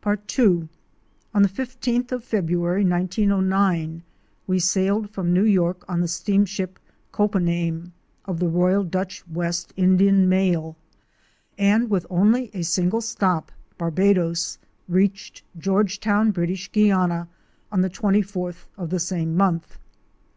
Part 0.00 0.38
II. 0.38 0.68
On 1.34 1.42
the 1.42 1.48
15th 1.48 2.12
of 2.12 2.22
February, 2.22 2.84
1909, 2.84 4.04
we 4.46 4.60
sailed 4.60 5.10
from 5.10 5.32
New 5.32 5.42
York 5.42 5.84
on 5.88 6.00
the 6.00 6.06
Steamship'' 6.06 6.78
Coppename"' 7.12 7.90
of 8.24 8.38
the 8.38 8.46
Royal 8.46 8.84
Dutch 8.84 9.26
West 9.26 9.72
Indian 9.76 10.28
Mail, 10.28 10.76
and 11.58 11.90
with 11.90 12.06
only 12.08 12.52
a 12.54 12.62
single 12.62 13.00
stop— 13.00 13.50
Barbadoes— 13.78 14.58
reached 14.98 15.42
Georgetown, 15.58 16.30
British 16.30 16.70
Guiana, 16.70 17.26
on 17.72 17.80
the 17.80 17.90
24th 17.90 18.66
of 18.78 18.90
the 18.90 19.00
same 19.00 19.36
month. 19.36 19.76